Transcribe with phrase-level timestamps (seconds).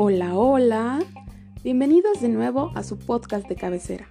[0.00, 1.00] Hola, hola.
[1.64, 4.08] Bienvenidos de nuevo a su podcast de cabecera.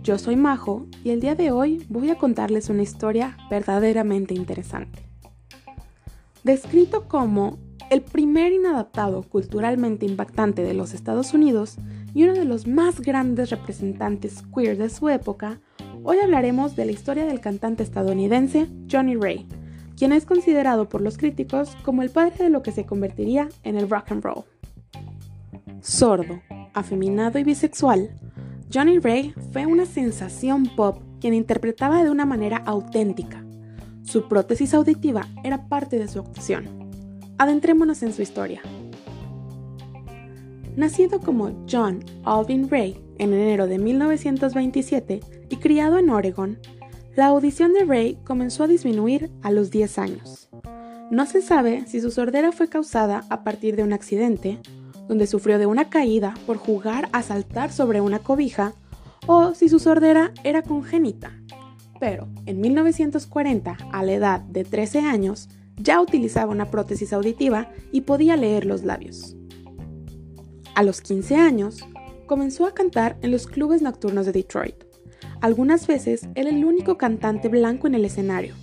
[0.00, 5.08] Yo soy Majo y el día de hoy voy a contarles una historia verdaderamente interesante.
[6.44, 7.58] Descrito como
[7.90, 11.78] el primer inadaptado culturalmente impactante de los Estados Unidos
[12.14, 15.60] y uno de los más grandes representantes queer de su época,
[16.04, 19.48] hoy hablaremos de la historia del cantante estadounidense Johnny Ray,
[19.96, 23.76] quien es considerado por los críticos como el padre de lo que se convertiría en
[23.76, 24.44] el rock and roll.
[25.84, 26.40] Sordo,
[26.72, 28.08] afeminado y bisexual,
[28.72, 33.44] Johnny Ray fue una sensación pop quien interpretaba de una manera auténtica.
[34.02, 36.90] Su prótesis auditiva era parte de su actuación.
[37.36, 38.62] Adentrémonos en su historia.
[40.74, 45.20] Nacido como John Alvin Ray en enero de 1927
[45.50, 46.58] y criado en Oregon,
[47.14, 50.48] la audición de Ray comenzó a disminuir a los 10 años.
[51.10, 54.60] No se sabe si su sordera fue causada a partir de un accidente,
[55.08, 58.74] donde sufrió de una caída por jugar a saltar sobre una cobija,
[59.26, 61.32] o si su sordera era congénita.
[62.00, 68.02] Pero en 1940, a la edad de 13 años, ya utilizaba una prótesis auditiva y
[68.02, 69.36] podía leer los labios.
[70.74, 71.86] A los 15 años,
[72.26, 74.76] comenzó a cantar en los clubes nocturnos de Detroit.
[75.40, 78.54] Algunas veces era el único cantante blanco en el escenario.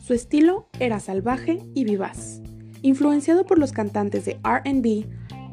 [0.00, 2.40] Su estilo era salvaje y vivaz,
[2.82, 5.06] influenciado por los cantantes de RB,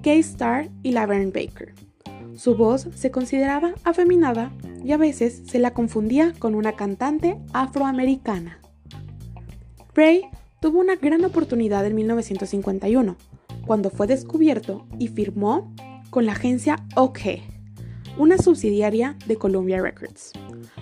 [0.06, 1.73] K-Star y Laverne Baker.
[2.36, 4.52] Su voz se consideraba afeminada
[4.84, 8.59] y a veces se la confundía con una cantante afroamericana.
[9.95, 10.22] Ray
[10.62, 13.17] tuvo una gran oportunidad en 1951,
[13.66, 15.73] cuando fue descubierto y firmó
[16.12, 17.42] con la agencia OK,
[18.19, 20.34] una subsidiaria de Columbia Records.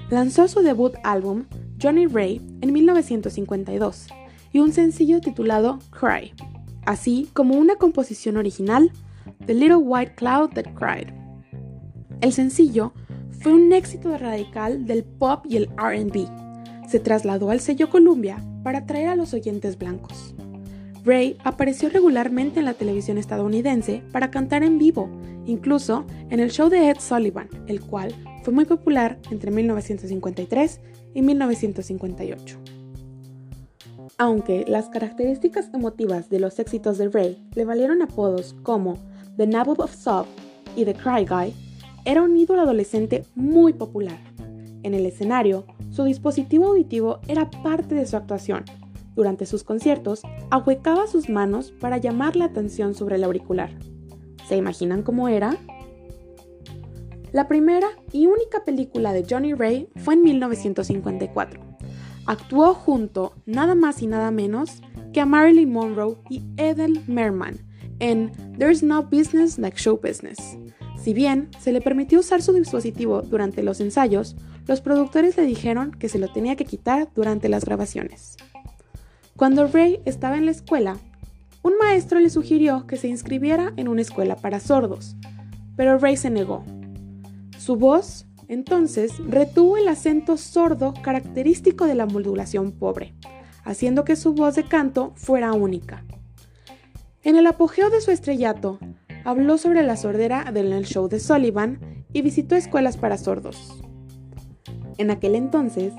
[0.10, 1.46] Lanzó su debut álbum
[1.82, 4.08] Johnny Ray en 1952
[4.52, 6.34] y un sencillo titulado Cry,
[6.86, 8.92] así como una composición original,
[9.46, 11.14] The Little White Cloud That Cried.
[12.22, 12.94] El sencillo
[13.40, 16.28] fue un éxito radical del pop y el RB.
[16.88, 20.34] Se trasladó al sello Columbia para atraer a los oyentes blancos.
[21.04, 25.10] Ray apareció regularmente en la televisión estadounidense para cantar en vivo,
[25.46, 30.80] incluso en el show de Ed Sullivan, el cual fue muy popular entre 1953
[31.14, 32.58] y 1958.
[34.18, 38.98] Aunque las características emotivas de los éxitos de Ray le valieron apodos como
[39.38, 40.26] The Nabob of Sob
[40.76, 41.54] y The Cry Guy,
[42.06, 44.20] era un ídolo adolescente muy popular.
[44.84, 48.66] En el escenario, su dispositivo auditivo era parte de su actuación,
[49.16, 53.70] durante sus conciertos, ahuecaba sus manos para llamar la atención sobre el auricular.
[54.48, 55.56] ¿Se imaginan cómo era?
[57.32, 61.62] La primera y única película de Johnny Ray fue en 1954.
[62.26, 67.60] Actuó junto, nada más y nada menos, que a Marilyn Monroe y Ethel Merman
[68.00, 70.58] en There's No Business Like Show Business.
[71.04, 74.36] Si bien se le permitió usar su dispositivo durante los ensayos,
[74.68, 78.38] los productores le dijeron que se lo tenía que quitar durante las grabaciones.
[79.36, 80.98] Cuando Ray estaba en la escuela,
[81.62, 85.16] un maestro le sugirió que se inscribiera en una escuela para sordos,
[85.76, 86.64] pero Ray se negó.
[87.58, 93.14] Su voz, entonces, retuvo el acento sordo característico de la modulación pobre,
[93.64, 96.06] haciendo que su voz de canto fuera única.
[97.24, 98.80] En el apogeo de su estrellato,
[99.24, 101.80] habló sobre la sordera del show de Sullivan
[102.12, 103.82] y visitó escuelas para sordos.
[104.98, 105.94] En aquel entonces,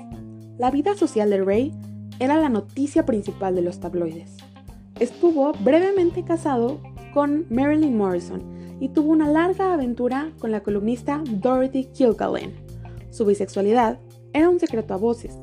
[0.59, 1.73] la vida social de Ray
[2.19, 4.37] era la noticia principal de los tabloides.
[4.99, 6.79] Estuvo brevemente casado
[7.11, 8.43] con Marilyn Morrison
[8.79, 12.53] y tuvo una larga aventura con la columnista Dorothy Kilgallen.
[13.09, 13.99] Su bisexualidad
[14.31, 15.33] era un secreto a voces,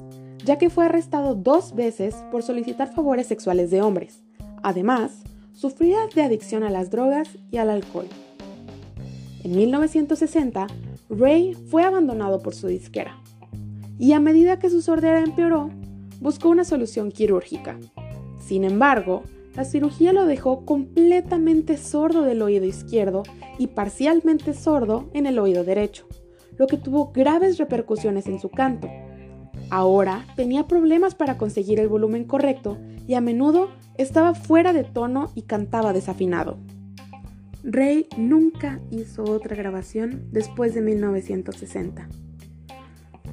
[0.44, 4.22] ya que fue arrestado dos veces por solicitar favores sexuales de hombres.
[4.62, 8.06] Además, sufría de adicción a las drogas y al alcohol.
[9.44, 10.66] En 1960,
[11.10, 13.18] Ray fue abandonado por su disquera,
[13.98, 15.70] y a medida que su sordera empeoró,
[16.20, 17.78] buscó una solución quirúrgica.
[18.40, 19.24] Sin embargo,
[19.54, 23.22] la cirugía lo dejó completamente sordo del oído izquierdo
[23.58, 26.06] y parcialmente sordo en el oído derecho,
[26.56, 28.88] lo que tuvo graves repercusiones en su canto.
[29.68, 35.30] Ahora tenía problemas para conseguir el volumen correcto y a menudo estaba fuera de tono
[35.34, 36.58] y cantaba desafinado.
[37.64, 42.08] Ray nunca hizo otra grabación después de 1960.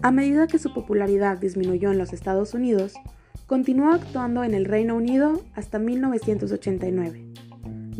[0.01, 2.93] A medida que su popularidad disminuyó en los Estados Unidos,
[3.47, 7.25] continuó actuando en el Reino Unido hasta 1989.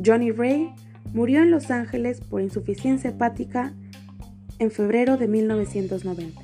[0.06, 0.69] Johnny Ray
[1.13, 3.74] murió en Los Ángeles por insuficiencia hepática
[4.60, 6.42] en febrero de 1990.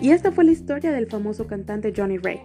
[0.00, 2.40] Y esta fue la historia del famoso cantante Johnny Ray.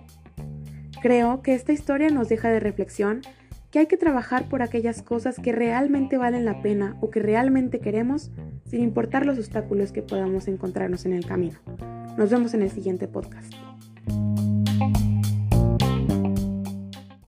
[1.06, 3.22] Creo que esta historia nos deja de reflexión
[3.69, 7.80] que hay que trabajar por aquellas cosas que realmente valen la pena o que realmente
[7.80, 8.31] queremos,
[8.66, 11.60] sin importar los obstáculos que podamos encontrarnos en el camino.
[12.18, 13.54] Nos vemos en el siguiente podcast.